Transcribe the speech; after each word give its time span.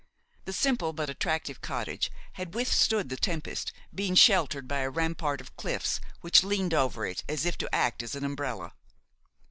The 0.45 0.51
simple 0.53 0.93
but 0.93 1.11
attractive 1.11 1.61
cottage 1.61 2.09
had 2.33 2.55
withstood 2.55 3.09
the 3.09 3.15
tempest, 3.17 3.71
being 3.93 4.15
sheltered 4.15 4.67
by 4.67 4.79
a 4.79 4.89
rampart 4.89 5.39
of 5.41 5.55
cliffs 5.55 5.99
which 6.21 6.43
leaned 6.43 6.73
over 6.73 7.05
it 7.05 7.23
as 7.29 7.45
if 7.45 7.55
to 7.59 7.69
act 7.71 8.01
as 8.01 8.15
an 8.15 8.23
umbrella. 8.23 8.73